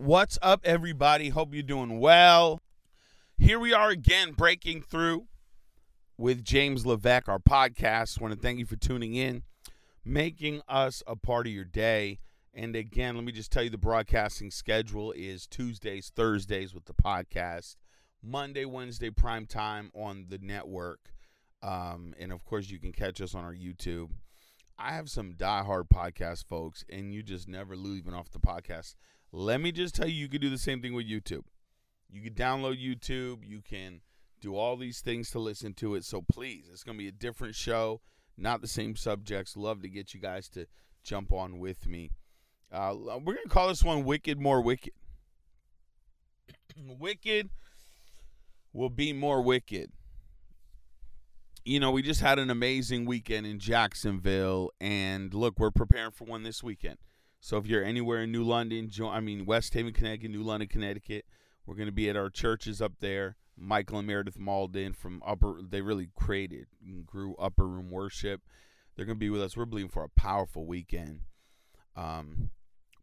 [0.00, 1.28] What's up, everybody?
[1.28, 2.62] Hope you're doing well.
[3.36, 5.26] Here we are again, breaking through
[6.16, 8.18] with James Levesque, our podcast.
[8.18, 9.42] want to thank you for tuning in,
[10.02, 12.18] making us a part of your day.
[12.54, 16.94] And again, let me just tell you the broadcasting schedule is Tuesdays, Thursdays with the
[16.94, 17.76] podcast,
[18.22, 21.12] Monday, Wednesday, prime time on the network.
[21.62, 24.12] Um, and of course, you can catch us on our YouTube.
[24.78, 28.94] I have some diehard podcast folks, and you just never leaving off the podcast.
[29.32, 31.44] Let me just tell you, you could do the same thing with YouTube.
[32.10, 33.46] You can download YouTube.
[33.46, 34.00] You can
[34.40, 36.04] do all these things to listen to it.
[36.04, 38.00] So please, it's going to be a different show,
[38.36, 39.56] not the same subjects.
[39.56, 40.66] Love to get you guys to
[41.04, 42.10] jump on with me.
[42.72, 44.92] Uh, we're going to call this one Wicked More Wicked.
[46.98, 47.50] wicked
[48.72, 49.90] will be more wicked.
[51.64, 56.24] You know, we just had an amazing weekend in Jacksonville, and look, we're preparing for
[56.24, 56.96] one this weekend.
[57.40, 61.24] So if you're anywhere in New London, I mean West Haven, Connecticut, New London, Connecticut,
[61.66, 63.36] we're going to be at our churches up there.
[63.56, 68.42] Michael and Meredith Malden from Upper, they really created and grew Upper Room Worship.
[68.94, 69.56] They're going to be with us.
[69.56, 71.20] We're believing for a powerful weekend.
[71.96, 72.50] Um,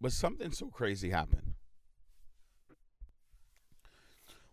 [0.00, 1.54] but something so crazy happened.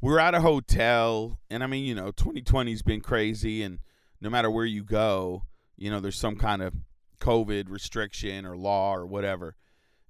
[0.00, 3.80] We're at a hotel, and I mean, you know, 2020's been crazy, and
[4.20, 5.44] no matter where you go,
[5.76, 6.74] you know, there's some kind of
[7.20, 9.56] COVID restriction or law or whatever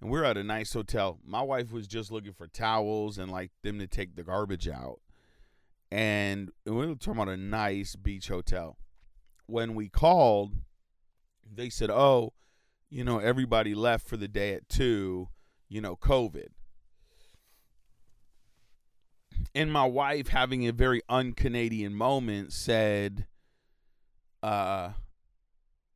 [0.01, 1.19] and we are at a nice hotel.
[1.25, 5.01] My wife was just looking for towels and like them to take the garbage out.
[5.91, 8.79] And we were talking about a nice beach hotel.
[9.47, 10.55] When we called,
[11.53, 12.33] they said, Oh,
[12.89, 15.29] you know, everybody left for the day at two,
[15.69, 16.49] you know, COVID.
[19.55, 23.27] And my wife, having a very un Canadian moment, said,
[24.43, 24.91] uh,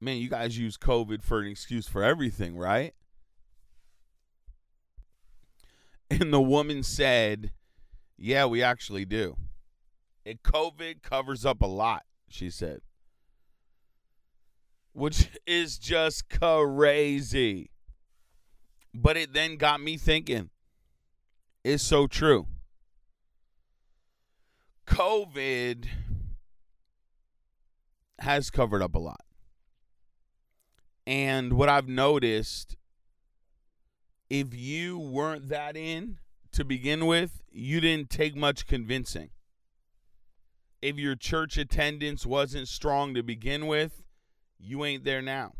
[0.00, 2.94] man, you guys use COVID for an excuse for everything, right?
[6.20, 7.50] And the woman said,
[8.16, 9.36] Yeah, we actually do.
[10.24, 12.80] It COVID covers up a lot, she said.
[14.92, 17.70] Which is just crazy.
[18.94, 20.50] But it then got me thinking.
[21.64, 22.46] It's so true.
[24.86, 25.88] COVID
[28.20, 29.24] has covered up a lot.
[31.06, 32.76] And what I've noticed
[34.40, 36.18] if you weren't that in
[36.50, 39.30] to begin with, you didn't take much convincing.
[40.82, 44.02] If your church attendance wasn't strong to begin with,
[44.58, 45.52] you ain't there now.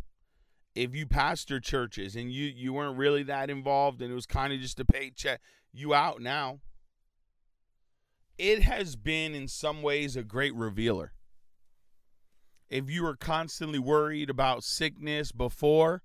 [0.75, 4.53] If you pastor churches and you you weren't really that involved and it was kind
[4.53, 5.41] of just a paycheck,
[5.73, 6.59] you out now.
[8.39, 11.13] It has been in some ways a great revealer.
[12.69, 16.03] If you were constantly worried about sickness before,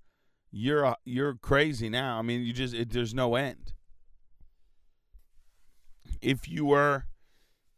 [0.50, 2.18] you're uh, you're crazy now.
[2.18, 3.72] I mean, you just it, there's no end.
[6.20, 7.04] If you were,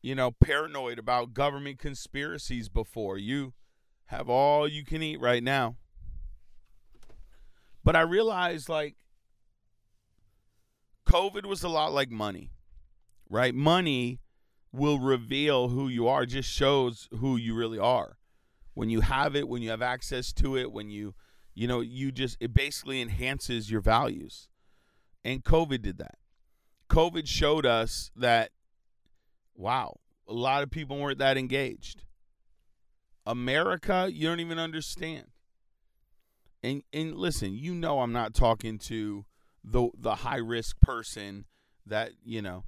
[0.01, 3.53] you know, paranoid about government conspiracies before, you
[4.07, 5.77] have all you can eat right now.
[7.85, 8.97] But I realized like
[11.09, 12.51] COVID was a lot like money.
[13.29, 13.55] Right?
[13.55, 14.21] Money
[14.73, 18.19] will reveal who you are, just shows who you really are.
[18.75, 21.15] When you have it, when you have access to it, when you
[21.55, 24.49] you know, you just it basically enhances your values.
[25.25, 26.17] And COVID did that.
[26.89, 28.51] COVID showed us that
[29.55, 29.99] wow,
[30.29, 32.05] a lot of people weren't that engaged.
[33.27, 35.27] America, you don't even understand.
[36.63, 39.25] And and listen, you know I'm not talking to
[39.65, 41.45] the the high risk person
[41.87, 42.65] that, you know,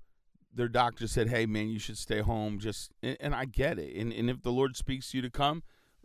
[0.53, 3.97] their doctor said, "Hey man, you should stay home." Just and, and I get it.
[3.97, 5.63] And and if the Lord speaks to you to come,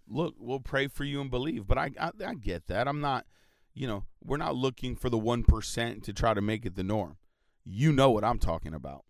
[0.09, 1.68] look, we'll pray for you and believe.
[1.68, 2.88] But I, I, I get that.
[2.88, 3.25] I'm not,
[3.74, 7.18] you know, we're not looking for the 1% to try to make it the norm.
[7.64, 9.06] You know what I'm talking about.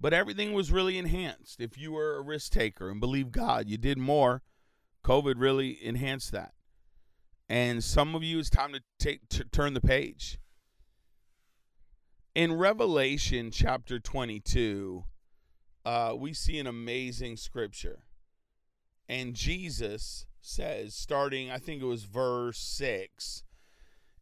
[0.00, 1.60] But everything was really enhanced.
[1.60, 4.42] If you were a risk taker and believe God, you did more.
[5.04, 6.52] COVID really enhanced that.
[7.48, 10.38] And some of you, it's time to take to turn the page.
[12.34, 15.04] In Revelation chapter 22,
[15.84, 18.04] uh, we see an amazing scripture.
[19.08, 23.42] And Jesus says, starting, I think it was verse 6,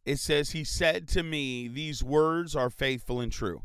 [0.05, 3.61] it says, He said to me, These words are faithful and true.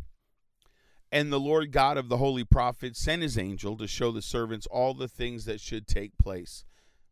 [1.11, 4.67] And the Lord God of the holy prophets sent his angel to show the servants
[4.67, 6.65] all the things that should take place.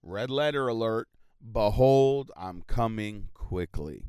[0.02, 1.08] Red letter alert
[1.52, 4.04] Behold, I'm coming quickly.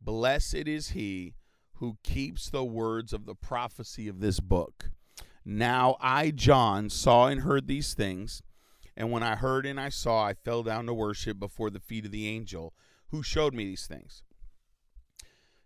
[0.00, 1.34] Blessed is he
[1.74, 4.90] who keeps the words of the prophecy of this book.
[5.44, 8.42] Now I, John, saw and heard these things.
[8.96, 12.04] And when I heard and I saw, I fell down to worship before the feet
[12.04, 12.74] of the angel
[13.10, 14.22] who showed me these things.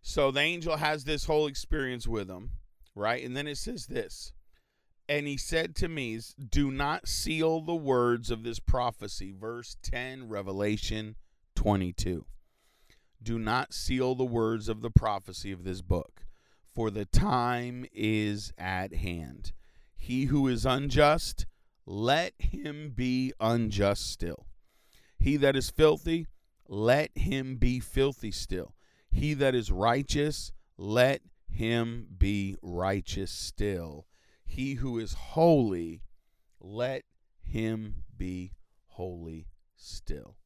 [0.03, 2.51] So the angel has this whole experience with him,
[2.95, 3.25] right?
[3.25, 4.33] And then it says this.
[5.09, 6.19] And he said to me,
[6.51, 9.33] Do not seal the words of this prophecy.
[9.33, 11.17] Verse 10, Revelation
[11.57, 12.25] 22.
[13.23, 16.27] Do not seal the words of the prophecy of this book,
[16.75, 19.53] for the time is at hand.
[19.97, 21.47] He who is unjust,
[21.87, 24.47] let him be unjust still.
[25.19, 26.27] He that is filthy,
[26.69, 28.75] let him be filthy still.
[29.11, 34.07] He that is righteous, let him be righteous still.
[34.45, 36.03] He who is holy,
[36.61, 37.05] let
[37.41, 38.53] him be
[38.87, 40.37] holy still.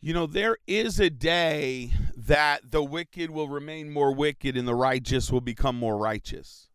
[0.00, 4.74] You know, there is a day that the wicked will remain more wicked and the
[4.74, 6.69] righteous will become more righteous.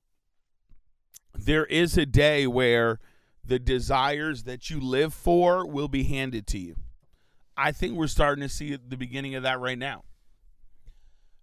[1.38, 3.00] There is a day where
[3.44, 6.76] the desires that you live for will be handed to you.
[7.58, 10.04] I think we're starting to see the beginning of that right now.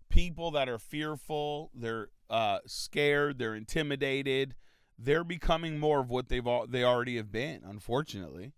[0.08, 4.54] People that are fearful, they're uh, scared, they're intimidated,
[4.98, 8.52] they're becoming more of what they've all, they already have been, unfortunately.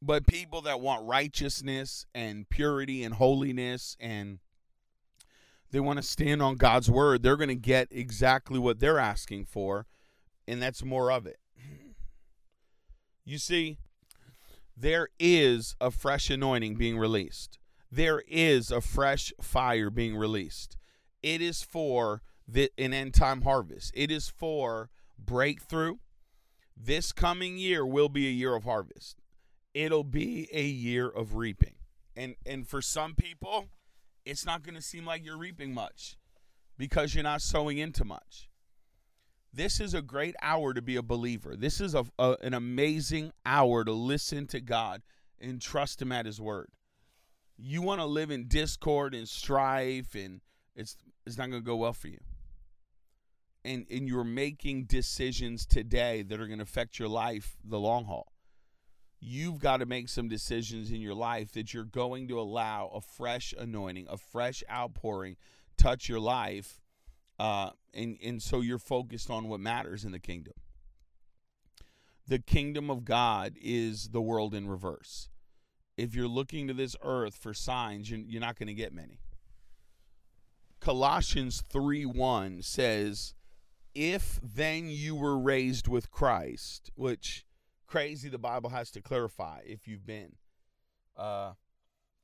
[0.00, 4.40] But people that want righteousness and purity and holiness and
[5.72, 9.46] they want to stand on God's word, they're going to get exactly what they're asking
[9.46, 9.86] for,
[10.46, 11.38] and that's more of it.
[13.24, 13.78] You see,
[14.76, 17.60] there is a fresh anointing being released.
[17.88, 20.76] There is a fresh fire being released.
[21.22, 23.92] It is for the, an end time harvest.
[23.94, 25.98] It is for breakthrough.
[26.76, 29.22] This coming year will be a year of harvest
[29.74, 31.74] it'll be a year of reaping.
[32.16, 33.68] And and for some people,
[34.24, 36.16] it's not going to seem like you're reaping much
[36.78, 38.48] because you're not sowing into much.
[39.52, 41.56] This is a great hour to be a believer.
[41.56, 45.02] This is a, a, an amazing hour to listen to God
[45.40, 46.68] and trust Him at His word.
[47.58, 50.40] You want to live in discord and strife, and
[50.74, 50.96] it's
[51.26, 52.18] it's not going to go well for you.
[53.64, 58.06] And and you're making decisions today that are going to affect your life the long
[58.06, 58.31] haul
[59.24, 63.00] you've got to make some decisions in your life that you're going to allow a
[63.00, 65.36] fresh anointing, a fresh outpouring
[65.76, 66.80] touch your life.
[67.38, 70.54] Uh, and, and so you're focused on what matters in the kingdom.
[72.26, 75.28] The kingdom of God is the world in reverse.
[75.96, 79.20] If you're looking to this earth for signs, you're, you're not going to get many.
[80.80, 83.34] Colossians 3 1 says,
[83.94, 87.44] If then you were raised with Christ, which
[87.92, 90.32] crazy the Bible has to clarify if you've been.
[91.14, 91.52] Uh,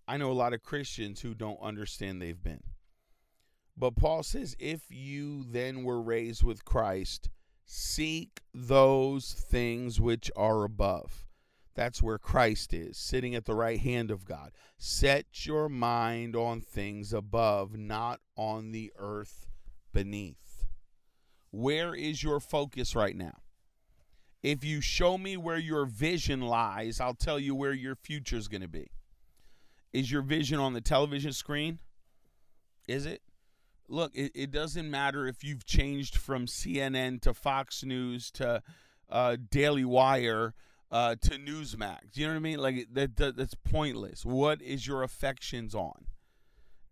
[0.08, 2.62] I know a lot of Christians who don't understand they've been.
[3.76, 7.28] But Paul says, if you then were raised with Christ,
[7.66, 11.26] seek those things which are above.
[11.74, 14.52] That's where Christ is, sitting at the right hand of God.
[14.78, 19.46] Set your mind on things above, not on the earth
[19.92, 20.64] beneath.
[21.50, 23.42] Where is your focus right now?
[24.42, 28.48] If you show me where your vision lies, I'll tell you where your future is
[28.48, 28.90] going to be.
[29.92, 31.78] Is your vision on the television screen?
[32.86, 33.22] Is it?
[33.88, 38.62] Look, it, it, doesn't matter if you've changed from CNN to Fox News to
[39.08, 40.54] uh, Daily Wire
[40.90, 42.14] uh, to Newsmax.
[42.14, 42.58] You know what I mean?
[42.58, 44.26] Like that, that that's pointless.
[44.26, 46.06] What is your affections on?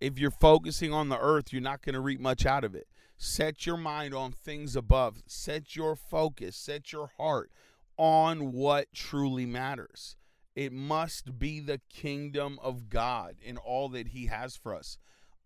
[0.01, 2.87] If you're focusing on the earth, you're not going to reap much out of it.
[3.17, 5.23] Set your mind on things above.
[5.27, 7.51] Set your focus, set your heart
[7.97, 10.17] on what truly matters.
[10.55, 14.99] It must be the kingdom of God and all that He has for us.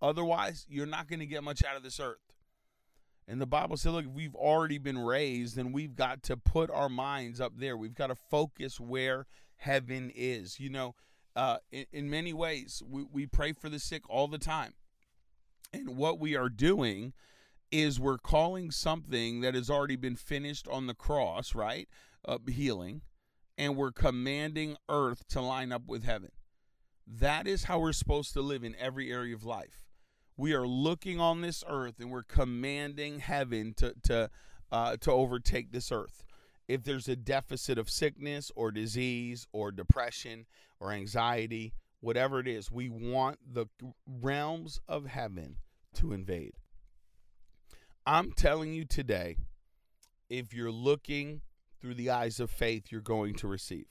[0.02, 2.18] Otherwise, you're not going to get much out of this earth.
[3.28, 6.88] And the Bible said, look, we've already been raised, then we've got to put our
[6.88, 7.76] minds up there.
[7.76, 10.58] We've got to focus where heaven is.
[10.58, 10.94] You know,
[11.36, 14.74] uh, in, in many ways, we, we pray for the sick all the time.
[15.72, 17.12] And what we are doing
[17.70, 21.88] is we're calling something that has already been finished on the cross, right?
[22.24, 23.02] Uh, healing,
[23.56, 26.30] and we're commanding earth to line up with heaven.
[27.06, 29.84] That is how we're supposed to live in every area of life.
[30.36, 34.30] We are looking on this earth and we're commanding heaven to to
[34.72, 36.22] uh, to overtake this earth.
[36.68, 40.46] If there's a deficit of sickness or disease or depression
[40.78, 43.66] or anxiety, whatever it is, we want the
[44.06, 45.56] realms of heaven
[45.94, 46.54] to invade.
[48.10, 49.36] I'm telling you today,
[50.28, 51.42] if you're looking
[51.80, 53.86] through the eyes of faith, you're going to receive.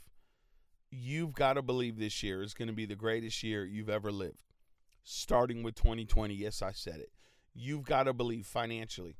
[0.91, 4.11] You've got to believe this year is going to be the greatest year you've ever
[4.11, 4.43] lived.
[5.05, 7.13] Starting with 2020, yes, I said it.
[7.53, 9.15] You've got to believe financially.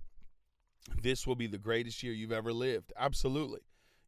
[1.01, 2.91] This will be the greatest year you've ever lived.
[2.99, 3.61] Absolutely.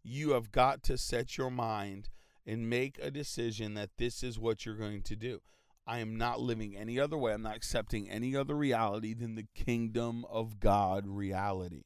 [0.03, 2.09] You have got to set your mind
[2.45, 5.39] and make a decision that this is what you're going to do.
[5.87, 7.33] I am not living any other way.
[7.33, 11.83] I'm not accepting any other reality than the kingdom of God reality.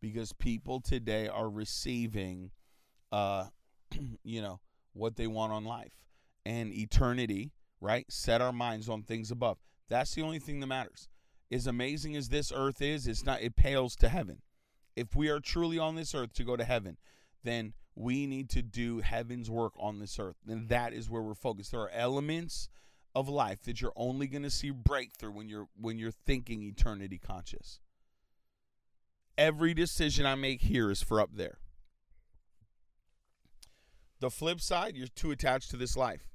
[0.00, 2.50] Because people today are receiving
[3.10, 3.46] uh
[4.24, 4.60] you know
[4.92, 5.92] what they want on life
[6.44, 8.04] and eternity, right?
[8.10, 9.58] Set our minds on things above.
[9.88, 11.08] That's the only thing that matters.
[11.50, 14.42] As amazing as this earth is, it's not it pales to heaven.
[14.96, 16.98] If we are truly on this earth to go to heaven,
[17.42, 20.36] then we need to do heaven's work on this earth.
[20.48, 21.70] And that is where we're focused.
[21.72, 22.68] There are elements
[23.14, 27.18] of life that you're only going to see breakthrough when you're when you're thinking eternity
[27.18, 27.80] conscious.
[29.36, 31.58] Every decision I make here is for up there.
[34.20, 36.28] The flip side, you're too attached to this life.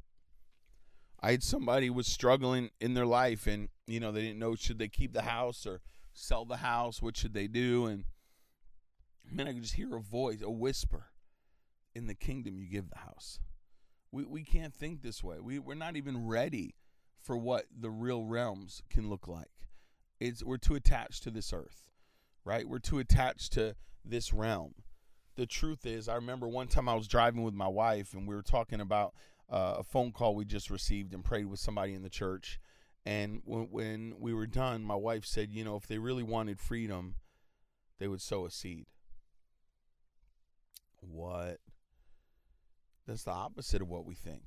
[1.21, 4.79] I had somebody was struggling in their life and you know they didn't know should
[4.79, 5.81] they keep the house or
[6.13, 8.05] sell the house, what should they do and
[9.29, 11.07] man I could just hear a voice, a whisper.
[11.95, 13.39] In the kingdom you give the house.
[14.11, 15.39] We we can't think this way.
[15.39, 16.75] We we're not even ready
[17.21, 19.51] for what the real realms can look like.
[20.19, 21.89] It's we're too attached to this earth.
[22.45, 22.67] Right?
[22.67, 24.73] We're too attached to this realm
[25.39, 28.35] the truth is, I remember one time I was driving with my wife and we
[28.35, 29.13] were talking about
[29.49, 32.59] uh, a phone call we just received and prayed with somebody in the church.
[33.05, 36.59] And when, when we were done, my wife said, you know, if they really wanted
[36.59, 37.15] freedom,
[37.99, 38.87] they would sow a seed.
[40.99, 41.59] What?
[43.09, 44.43] That's the opposite of what we think.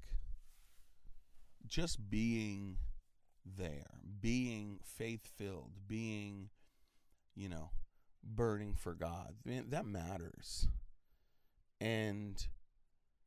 [1.67, 2.77] Just being
[3.45, 6.51] there, being faith filled, being,
[7.35, 7.71] you know,
[8.23, 10.69] burning for God, man, that matters
[11.81, 12.47] and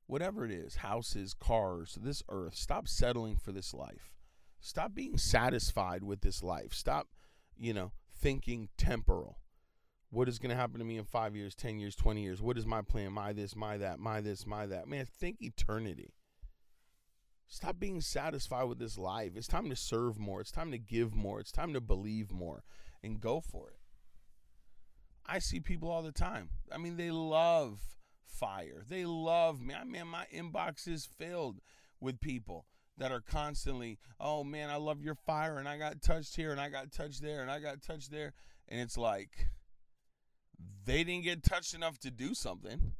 [0.08, 4.14] whatever it is houses, cars, this earth stop settling for this life.
[4.62, 6.74] Stop being satisfied with this life.
[6.74, 7.10] Stop,
[7.58, 9.40] you know, thinking temporal.
[10.16, 12.42] What is going to happen to me in five years, 10 years, 20 years?
[12.42, 13.12] What is my plan?
[13.12, 14.88] My this, my that, my this, my that.
[14.88, 16.14] Man, think eternity.
[17.50, 19.34] Stop being satisfied with this life.
[19.36, 20.40] It's time to serve more.
[20.40, 21.42] It's time to give more.
[21.42, 22.64] It's time to believe more
[23.04, 23.80] and go for it.
[25.26, 26.48] I see people all the time.
[26.72, 27.82] I mean, they love
[28.26, 28.86] fire.
[28.88, 29.74] They love me.
[29.74, 31.60] I mean, my inbox is filled
[32.00, 32.68] with people
[32.98, 36.62] that are constantly, oh man, I love your fire, and I got touched here, and
[36.62, 38.32] I got touched there, and I got touched there.
[38.70, 39.50] And it's like,
[40.86, 42.94] they didn't get touched enough to do something.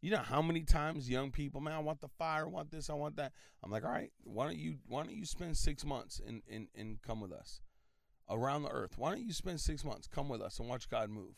[0.00, 2.90] You know how many times young people, man, I want the fire, I want this,
[2.90, 3.32] I want that.
[3.62, 6.66] I'm like, all right, why don't you why don't you spend six months and and,
[6.74, 7.60] and come with us
[8.28, 8.98] around the earth?
[8.98, 11.36] Why don't you spend six months, come with us and watch God move?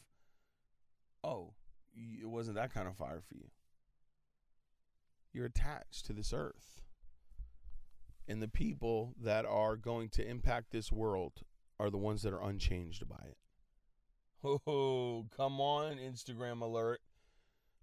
[1.22, 1.52] Oh,
[1.94, 3.48] it wasn't that kind of fire for you.
[5.32, 6.80] You're attached to this earth.
[8.26, 11.42] And the people that are going to impact this world
[11.78, 13.36] are the ones that are unchanged by it.
[14.44, 17.00] Oh, come on, Instagram alert.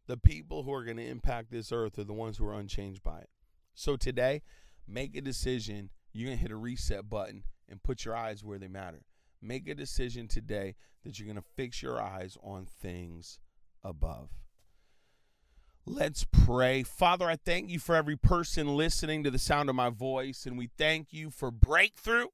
[0.05, 3.01] The people who are going to impact this earth are the ones who are unchanged
[3.01, 3.29] by it.
[3.73, 4.43] So today,
[4.87, 5.89] make a decision.
[6.13, 9.01] You're going to hit a reset button and put your eyes where they matter.
[9.41, 13.39] Make a decision today that you're going to fix your eyes on things
[13.83, 14.29] above.
[15.85, 16.83] Let's pray.
[16.83, 20.59] Father, I thank you for every person listening to the sound of my voice, and
[20.59, 22.27] we thank you for breakthrough.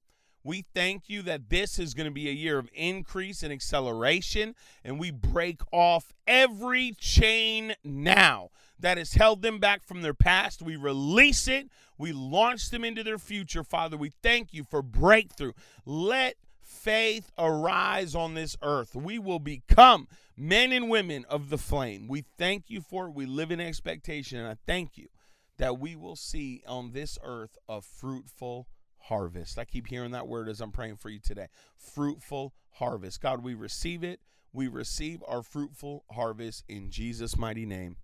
[0.47, 4.55] We thank you that this is going to be a year of increase and acceleration,
[4.81, 10.61] and we break off every chain now that has held them back from their past.
[10.61, 13.61] We release it, we launch them into their future.
[13.61, 15.51] Father, we thank you for breakthrough.
[15.85, 18.95] Let faith arise on this earth.
[18.95, 22.07] We will become men and women of the flame.
[22.07, 23.13] We thank you for it.
[23.13, 24.39] We live in expectation.
[24.39, 25.09] And I thank you
[25.57, 28.69] that we will see on this earth a fruitful
[29.07, 29.57] harvest.
[29.57, 31.47] I keep hearing that word as I'm praying for you today.
[31.75, 33.21] Fruitful harvest.
[33.21, 34.19] God, we receive it.
[34.53, 37.97] We receive our fruitful harvest in Jesus' mighty name.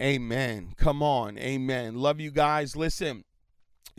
[0.00, 0.72] Amen.
[0.76, 1.36] Come on.
[1.38, 1.96] Amen.
[1.96, 2.74] Love you guys.
[2.74, 3.24] Listen,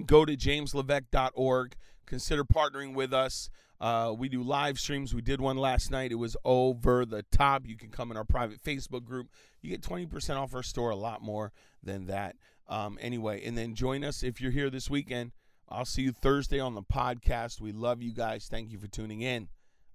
[0.05, 1.75] go to jameslevesque.org.
[2.05, 3.49] Consider partnering with us.
[3.79, 5.13] Uh, we do live streams.
[5.13, 6.11] We did one last night.
[6.11, 7.65] It was over the top.
[7.65, 9.27] You can come in our private Facebook group.
[9.61, 11.51] You get 20% off our store, a lot more
[11.83, 12.35] than that.
[12.67, 15.31] Um, anyway, and then join us if you're here this weekend.
[15.71, 17.61] I'll see you Thursday on the podcast.
[17.61, 18.47] We love you guys.
[18.49, 19.47] Thank you for tuning in.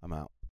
[0.02, 0.30] I'm out.